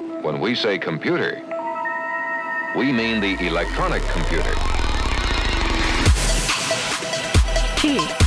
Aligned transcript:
When 0.00 0.40
we 0.40 0.54
say 0.54 0.78
computer, 0.78 1.42
we 2.74 2.90
mean 2.90 3.20
the 3.20 3.36
electronic 3.46 4.02
computer. 4.04 4.54
T. 7.76 8.19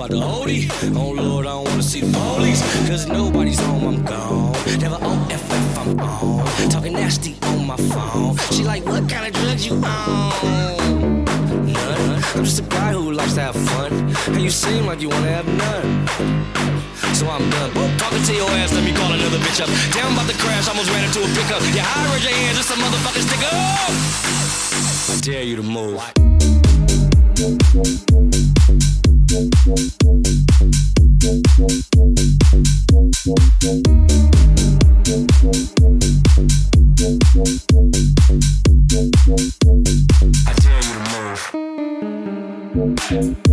about 0.00 0.10
to 0.10 0.16
OD. 0.16 0.96
Oh 0.96 1.10
Lord, 1.10 1.46
I 1.46 1.50
don't 1.50 1.68
wanna 1.68 1.82
see 1.82 2.00
the 2.00 2.10
police. 2.16 2.62
Cause 2.88 3.06
nobody's 3.06 3.60
home, 3.60 3.84
I'm 3.84 4.02
gone. 4.04 4.52
Never 4.78 4.96
OFF, 4.96 5.78
I'm 5.78 6.00
on. 6.00 6.70
Talking 6.70 6.94
nasty 6.94 7.36
on 7.42 7.66
my 7.66 7.76
phone. 7.76 8.36
She 8.50 8.64
like, 8.64 8.84
what 8.86 9.08
kind 9.10 9.26
of 9.26 9.32
drugs 9.34 9.66
you 9.66 9.74
on? 9.74 11.24
None. 11.66 12.22
I'm 12.34 12.44
just 12.44 12.60
a 12.60 12.62
guy 12.62 12.92
who 12.92 13.12
likes 13.12 13.34
to 13.34 13.42
have 13.42 13.56
fun. 13.68 13.92
And 14.32 14.42
you 14.42 14.50
seem 14.50 14.86
like 14.86 15.02
you 15.02 15.10
wanna 15.10 15.32
have 15.32 15.46
none. 15.46 16.06
So 17.14 17.28
I'm 17.28 17.50
done. 17.50 17.70
Whoop, 17.74 17.98
talking 17.98 18.22
to 18.22 18.34
your 18.34 18.48
ass, 18.62 18.72
let 18.72 18.84
me 18.84 18.92
call 18.92 19.12
another 19.12 19.38
bitch 19.38 19.60
up. 19.60 19.68
Damn, 19.92 20.14
about 20.14 20.30
to 20.30 20.36
crash, 20.38 20.66
I 20.66 20.70
almost 20.70 20.90
ran 20.90 21.04
into 21.04 21.20
a 21.20 21.28
pickup. 21.36 21.60
Yeah, 21.76 21.84
high, 21.84 22.08
raise 22.14 22.24
your 22.24 22.32
hands, 22.32 22.58
it's 22.58 22.70
a 22.70 22.74
motherfucking 22.74 23.26
stick 23.28 23.42
up. 23.52 23.92
I 25.12 25.20
dare 25.20 25.42
you 25.42 25.56
to 25.56 25.62
move. 25.62 26.00
I 29.32 29.36
dare 40.58 40.82
you 40.82 40.94
to 43.06 43.22
move. 43.22 43.49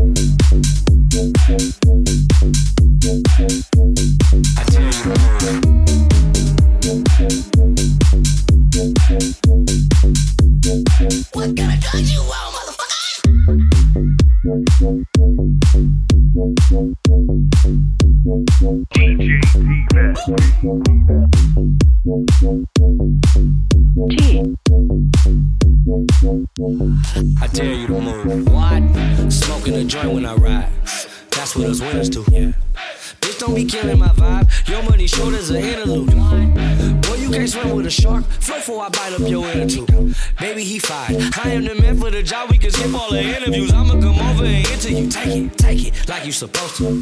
For 38.68 38.84
I 38.84 38.90
bite 38.90 39.14
up 39.14 39.30
your 39.30 39.50
inner 39.50 39.66
tooth. 39.66 39.90
Baby, 40.38 40.66
he 40.66 40.78
fine. 40.78 41.16
I 41.42 41.52
am 41.52 41.64
the 41.64 41.76
man 41.76 41.98
for 41.98 42.12
the 42.12 42.22
job. 42.22 42.50
We 42.52 42.58
can 42.58 42.70
skip 42.70 42.94
all 42.94 43.10
the 43.10 43.22
interviews. 43.22 43.72
I'ma 43.72 43.94
come 43.94 44.20
over 44.20 44.44
and 44.44 44.68
interview. 44.68 45.10
Take 45.10 45.36
it, 45.36 45.58
take 45.58 45.88
it 45.88 46.10
like 46.10 46.26
you 46.26 46.34
supposed 46.34 46.76
to. 46.78 47.02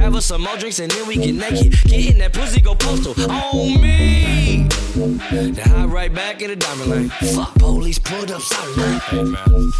Have 0.00 0.16
us 0.16 0.24
some 0.24 0.40
more 0.40 0.56
drinks 0.56 0.78
and 0.78 0.90
then 0.90 1.06
we 1.06 1.16
get 1.16 1.34
naked. 1.34 1.72
Get 1.84 2.12
in 2.12 2.18
that 2.18 2.32
pussy, 2.32 2.62
go 2.62 2.74
postal. 2.74 3.12
On 3.30 3.80
me. 3.82 4.68
Then 4.94 5.54
hop 5.54 5.90
right 5.90 6.12
back 6.12 6.40
in 6.40 6.48
the 6.48 6.56
diamond 6.56 6.90
lane. 6.90 7.08
Fuck 7.34 7.54
police, 7.56 7.98
pulled 7.98 8.30
up, 8.30 8.40
sorry. 8.40 8.98
Hey, 9.10 9.22
man. 9.22 9.72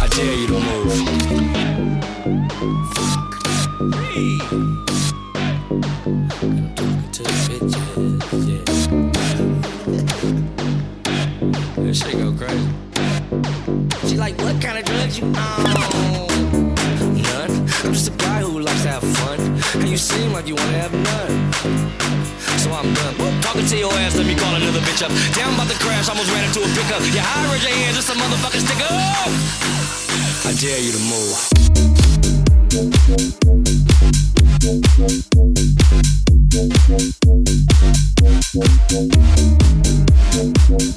I 0.00 0.08
dare 0.08 0.34
you 0.34 0.46
to 0.48 0.58
move. 0.58 1.81
You 15.18 15.26
on? 15.26 15.32
None. 17.22 17.50
I'm 17.84 17.92
just 17.92 18.08
a 18.08 18.12
guy 18.16 18.40
who 18.40 18.60
likes 18.60 18.82
to 18.82 18.88
have 18.88 19.02
fun. 19.18 19.40
And 19.80 19.88
you 19.88 19.96
seem 19.96 20.32
like 20.32 20.46
you 20.46 20.54
wanna 20.54 20.78
have 20.78 20.92
none. 20.92 21.52
So 22.58 22.72
I'm 22.72 22.94
done. 22.94 23.14
Whoop, 23.18 23.42
talking 23.42 23.66
to 23.66 23.76
your 23.76 23.92
ass, 24.04 24.16
let 24.16 24.26
me 24.26 24.34
call 24.34 24.54
another 24.54 24.80
bitch 24.80 25.02
up. 25.02 25.10
I'm 25.36 25.54
about 25.54 25.68
to 25.68 25.78
crash, 25.78 26.08
almost 26.08 26.30
ran 26.32 26.44
into 26.44 26.60
a 26.60 26.68
pickup. 26.72 27.02
Yeah, 27.12 27.22
high, 27.24 27.52
raise 27.52 27.64
your 27.64 27.74
hands, 27.74 27.98
it's 27.98 28.08
a 28.08 28.14
motherfucking 28.14 28.64
stick 28.64 28.80
up. 28.88 29.30
I 30.46 30.52
dare 30.58 30.80
you 30.80 30.92
to 30.92 30.98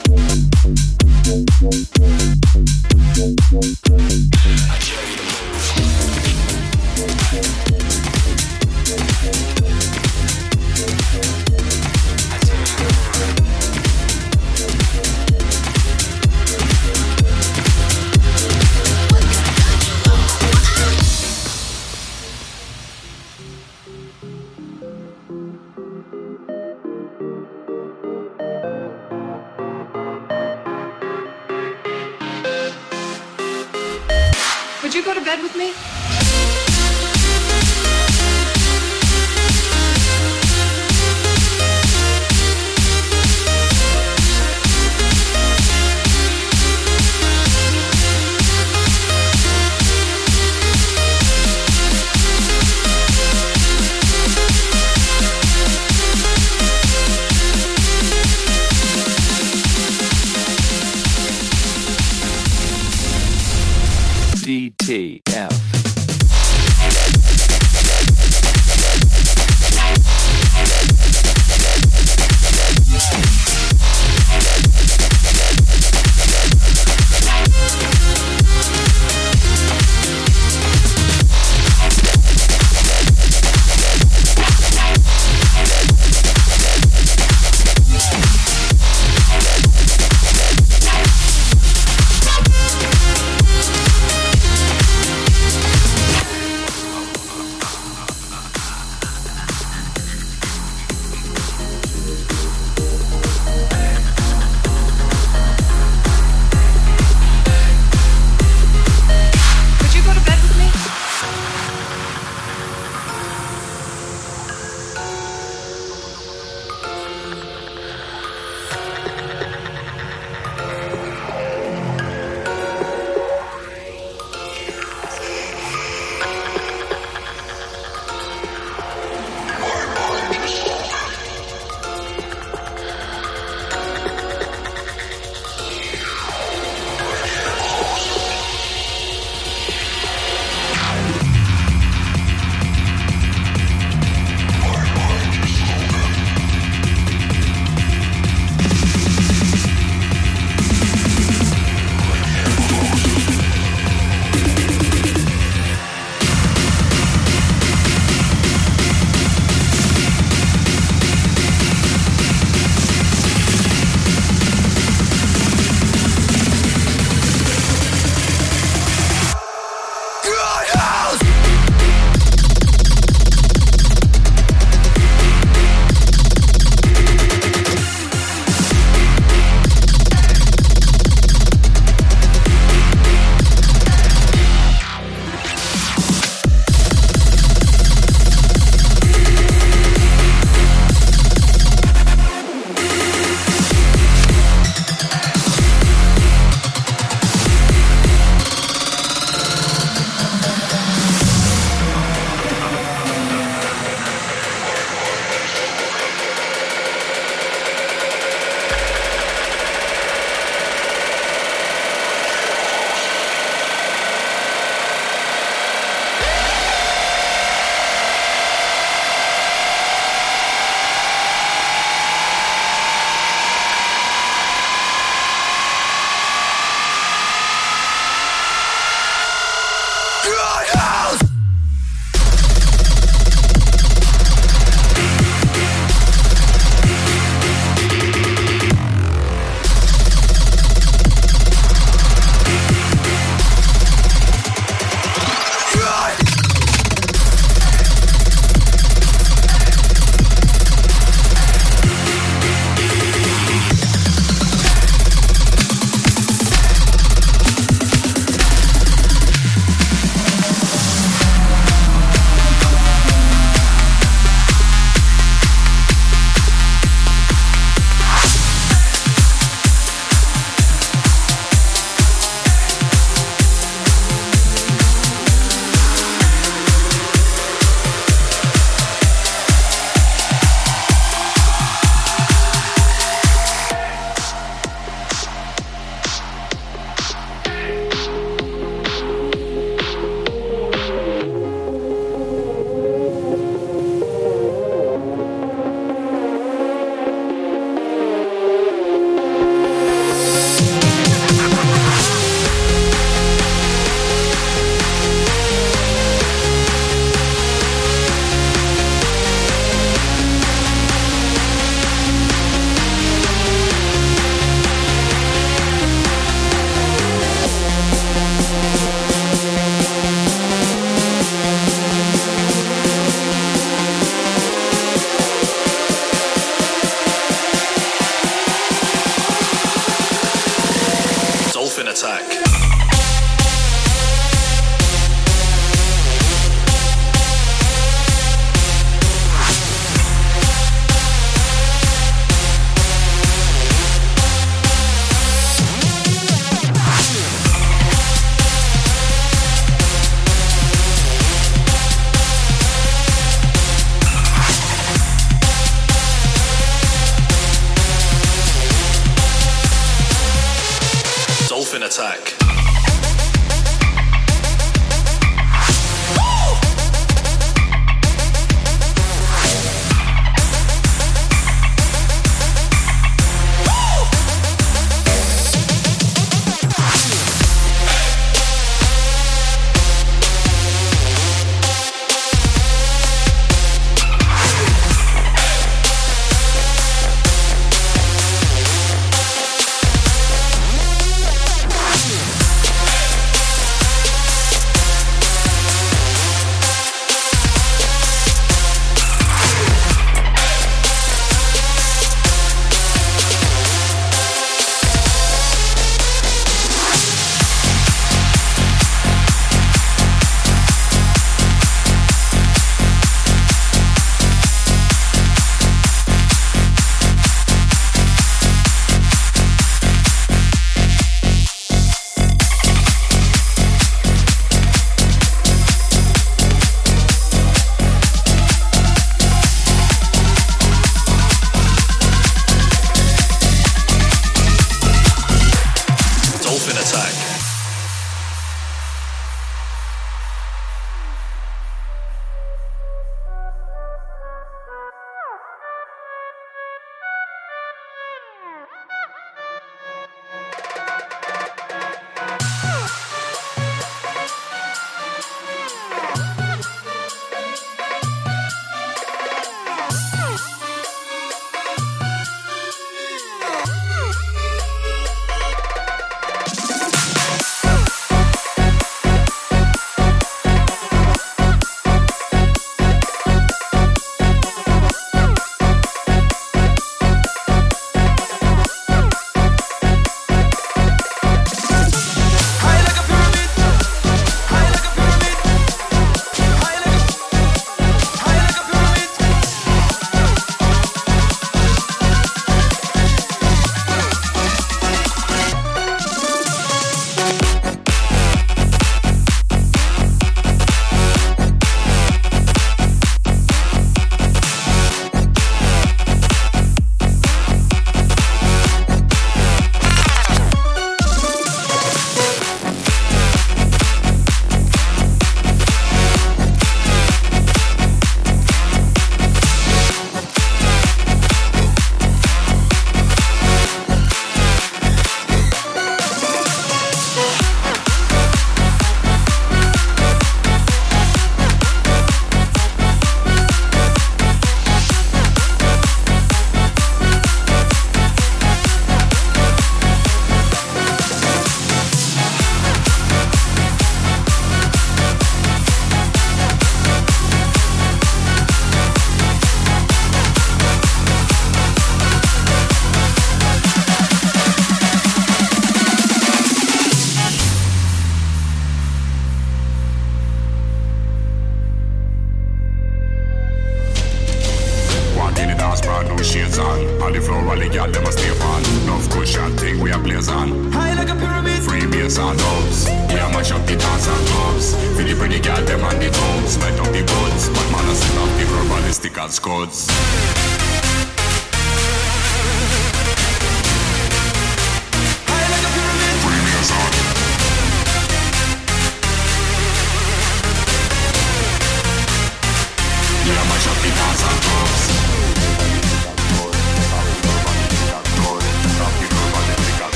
move. 0.00 0.03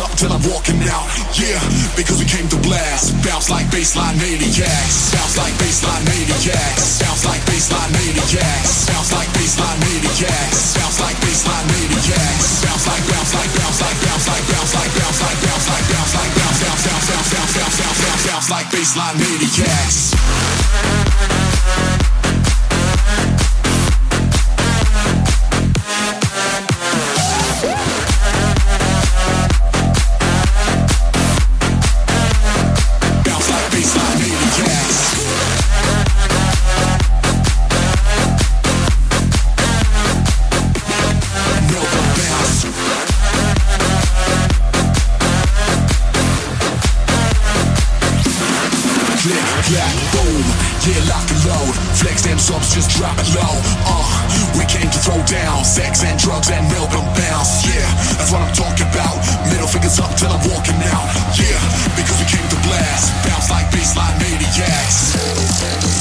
up 0.00 0.10
till 0.16 0.32
I'm 0.32 0.42
walking 0.48 0.80
out. 0.88 1.06
Yeah, 1.38 1.60
because 1.96 2.18
we 2.18 2.24
came 2.24 2.48
to 2.48 2.56
blast. 2.56 3.12
Bounce 3.24 3.50
like 3.50 3.66
baseline 3.66 4.16
maniacs. 4.18 5.03
flex, 52.04 52.22
them 52.22 52.38
subs 52.38 52.74
just 52.74 52.90
drop 52.96 53.16
it 53.16 53.28
low. 53.32 53.54
Uh, 53.88 54.04
we 54.60 54.64
came 54.68 54.90
to 54.92 55.00
throw 55.00 55.16
down 55.24 55.64
sex 55.64 56.04
and 56.04 56.18
drugs 56.20 56.50
and 56.50 56.68
milk 56.68 56.92
bounce. 57.16 57.64
Yeah, 57.64 57.88
that's 58.20 58.30
what 58.30 58.42
I'm 58.44 58.52
talking 58.52 58.86
about. 58.92 59.16
Middle 59.48 59.68
fingers 59.68 59.98
up 59.98 60.12
till 60.16 60.28
I'm 60.28 60.44
walking 60.44 60.76
out. 60.92 61.06
Yeah, 61.40 61.56
because 61.96 62.20
we 62.20 62.26
came 62.28 62.46
to 62.52 62.58
blast, 62.68 63.08
bounce 63.24 63.48
like 63.48 63.66
baseline 63.72 64.16
maniacs. 64.20 65.93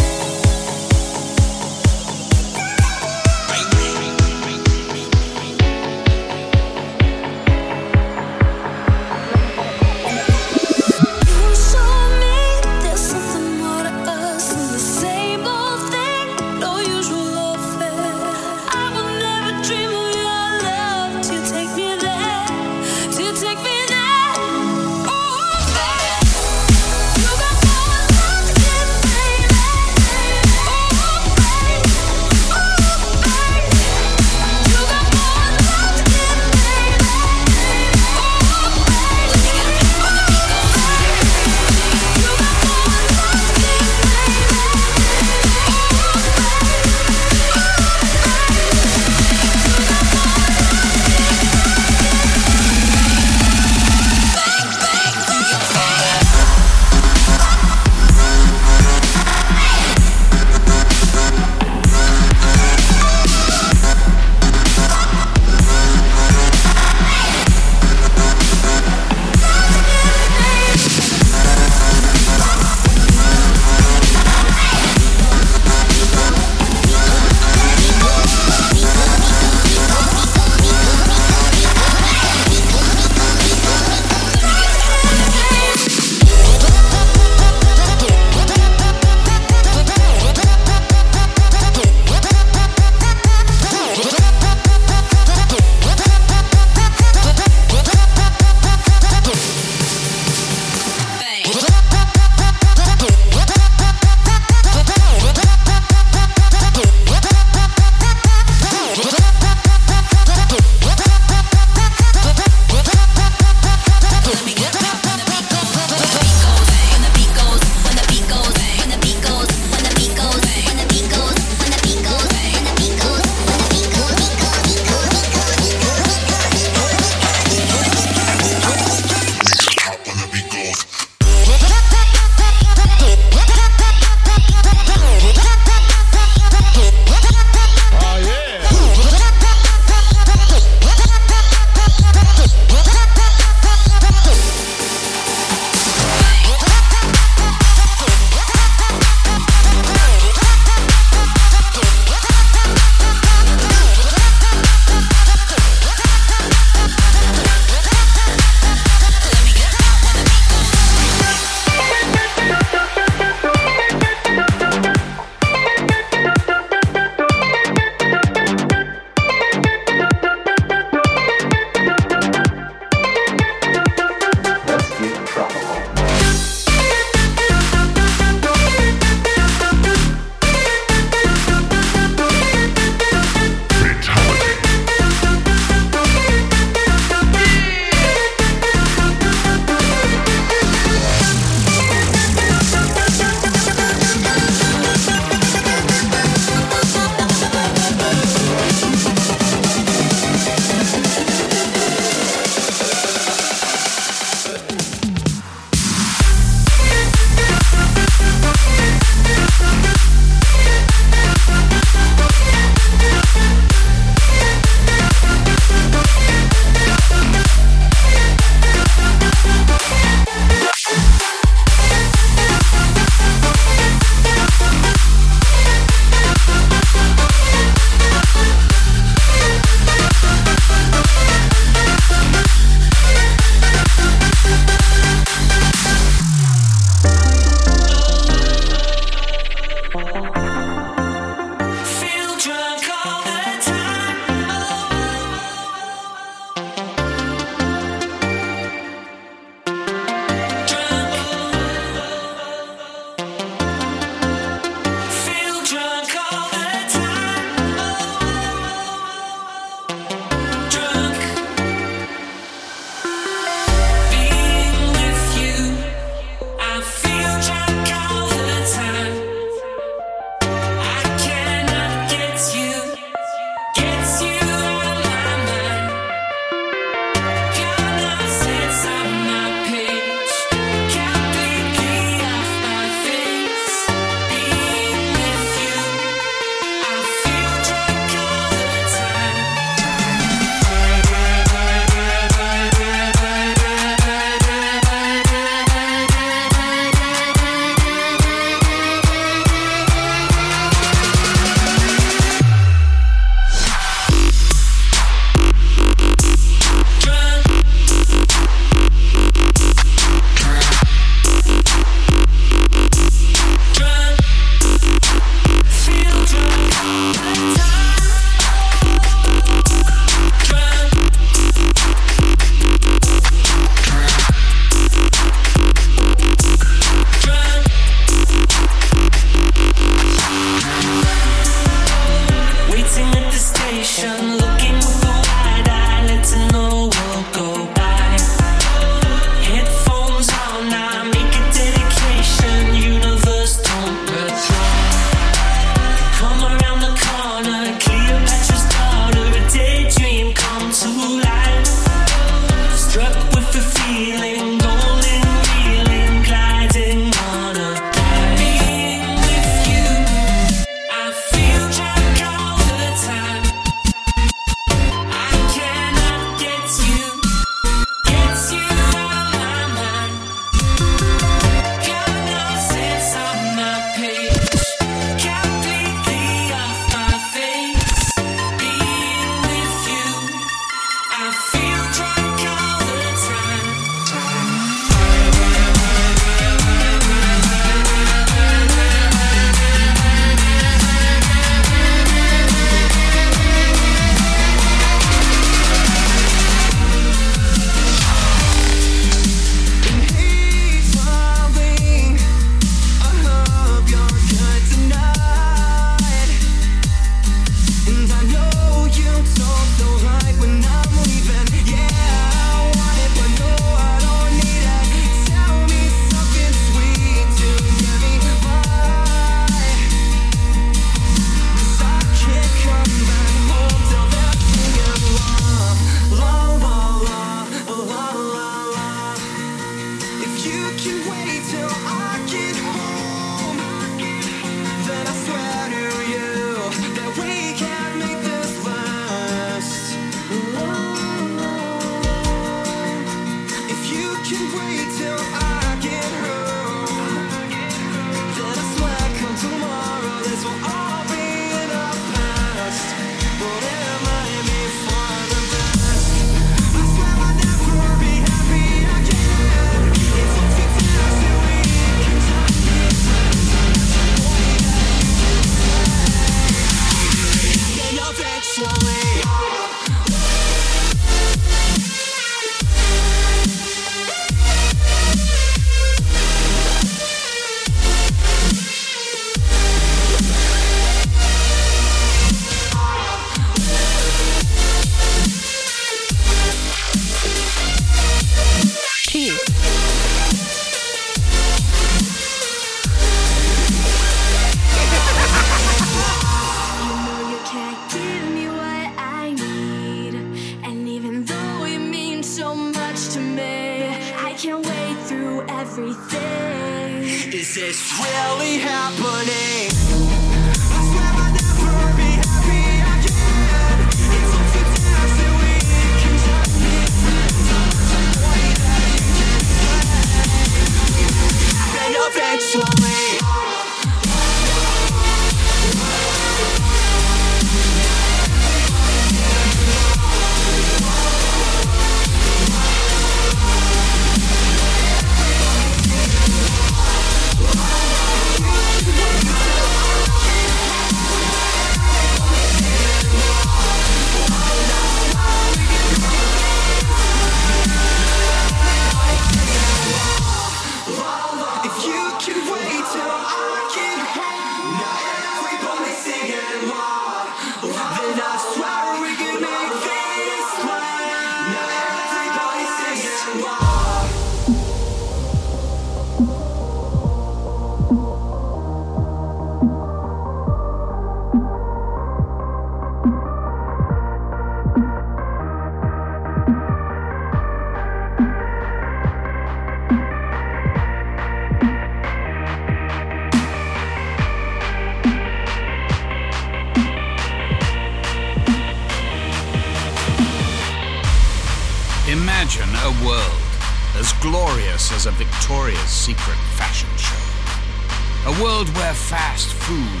Victoria's 595.44 595.90
Secret 595.90 596.38
fashion 596.56 596.88
show. 596.96 598.32
A 598.32 598.42
world 598.42 598.66
where 598.76 598.94
fast 598.94 599.52
food 599.52 600.00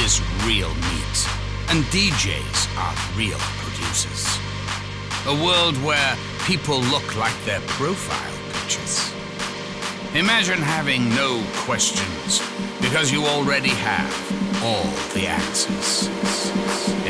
is 0.00 0.22
real 0.46 0.72
meat 0.86 1.18
and 1.70 1.82
DJs 1.90 2.70
are 2.78 2.94
real 3.18 3.38
producers. 3.58 4.38
A 5.26 5.34
world 5.44 5.74
where 5.82 6.16
people 6.46 6.78
look 6.94 7.16
like 7.16 7.34
their 7.44 7.58
profile 7.74 8.38
pictures. 8.52 9.12
Imagine 10.14 10.62
having 10.62 11.08
no 11.08 11.42
questions 11.66 12.40
because 12.80 13.10
you 13.10 13.24
already 13.24 13.74
have 13.74 14.14
all 14.62 14.86
the 15.12 15.26
answers. 15.26 16.06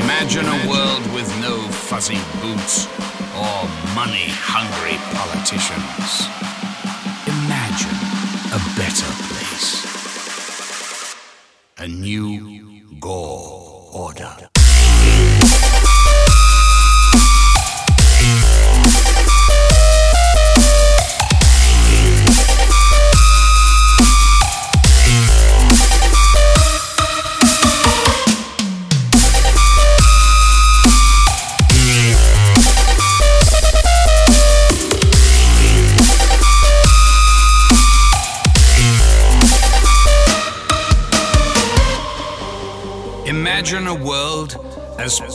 Imagine 0.00 0.46
a 0.46 0.70
world 0.70 1.04
with 1.12 1.28
no 1.38 1.60
fuzzy 1.68 2.20
boots 2.40 2.86
or 3.36 3.68
money 3.92 4.32
hungry 4.32 4.96
politicians 5.12 6.53
a 7.82 8.60
better 8.76 9.10
place. 9.26 9.84
A 11.78 11.88
new 11.88 12.98
Gore 13.00 13.90
Order. 13.92 14.53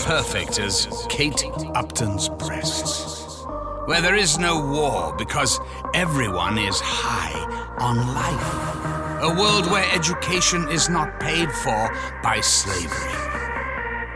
Perfect 0.09 0.57
as 0.57 1.05
Kate 1.07 1.43
Upton's 1.75 2.29
breasts. 2.29 3.45
Where 3.85 4.01
there 4.01 4.15
is 4.15 4.39
no 4.39 4.59
war 4.59 5.13
because 5.15 5.59
everyone 5.93 6.57
is 6.57 6.79
high 6.83 7.37
on 7.77 7.95
life. 8.15 9.21
A 9.21 9.39
world 9.39 9.69
where 9.69 9.85
education 9.93 10.67
is 10.71 10.89
not 10.89 11.19
paid 11.19 11.51
for 11.51 11.95
by 12.23 12.41
slavery. 12.41 13.13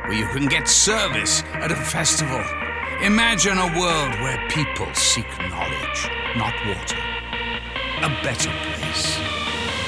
Where 0.07 0.17
you 0.17 0.25
can 0.29 0.47
get 0.47 0.67
service 0.67 1.43
at 1.61 1.71
a 1.71 1.75
festival. 1.75 2.43
Imagine 3.03 3.59
a 3.59 3.79
world 3.79 4.13
where 4.23 4.49
people 4.49 4.91
seek 4.95 5.27
knowledge, 5.41 6.09
not 6.35 6.55
water. 6.65 6.97
A 8.01 8.09
better 8.23 8.49
place. 8.49 9.19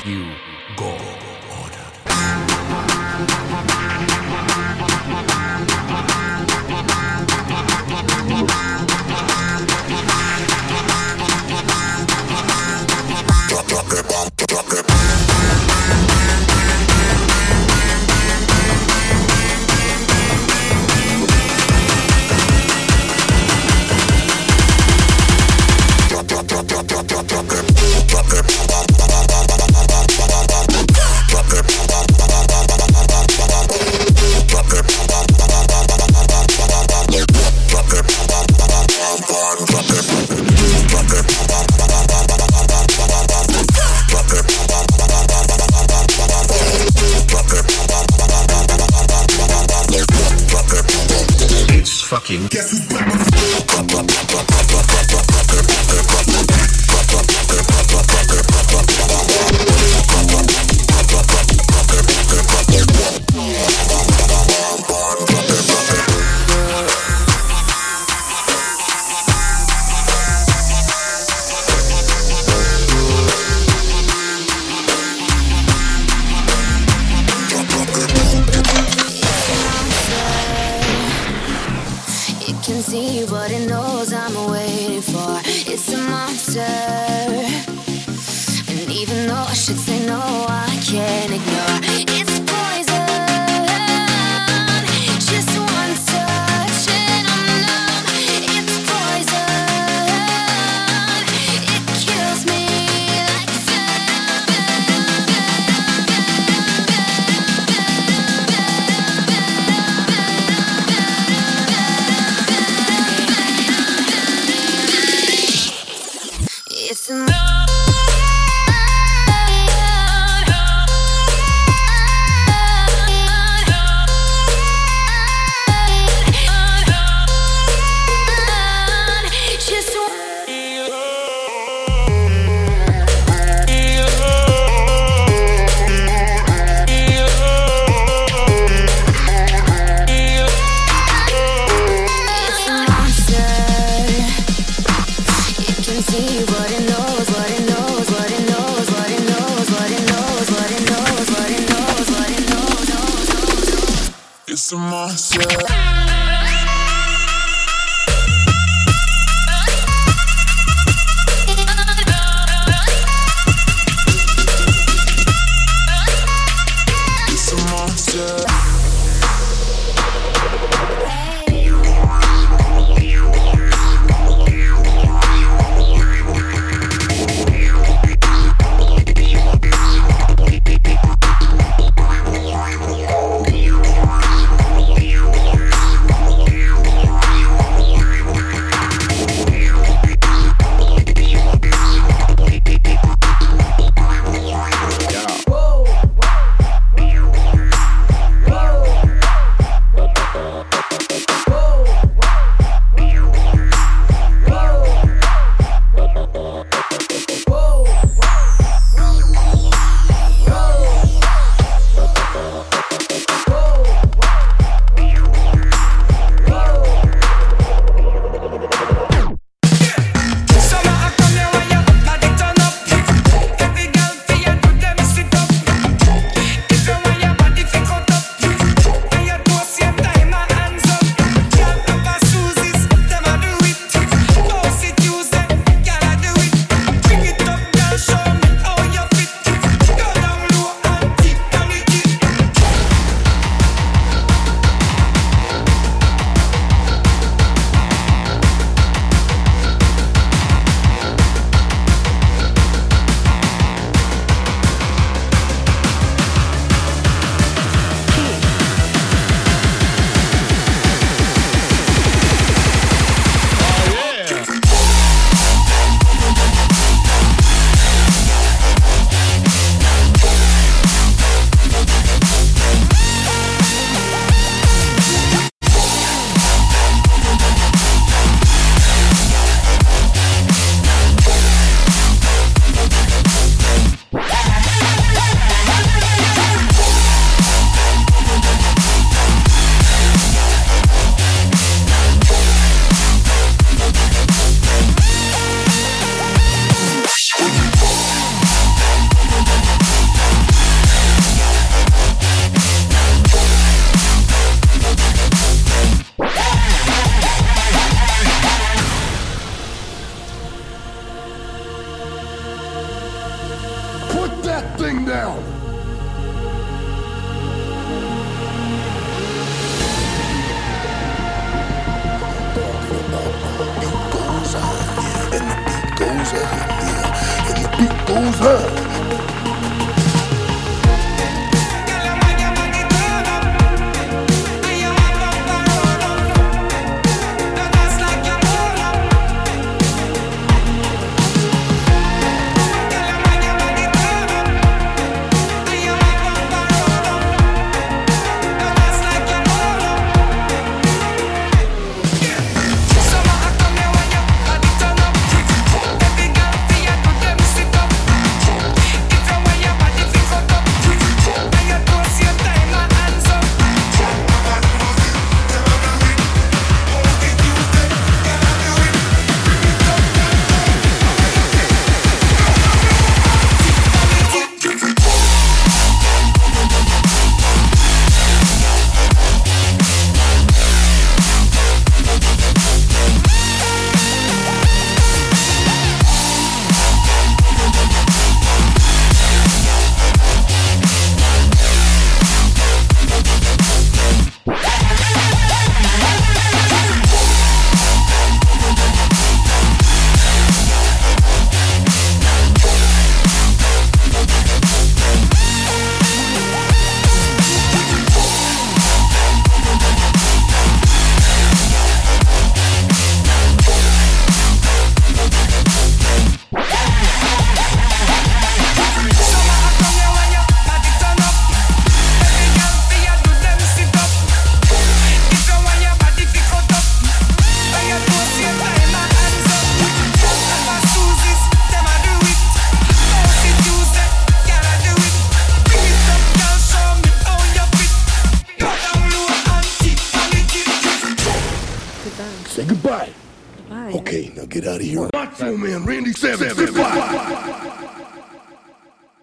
You 0.06 0.32
go 0.78 0.92
order. 1.64 1.86